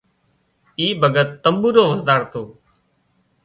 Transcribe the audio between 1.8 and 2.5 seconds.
وزاۯتو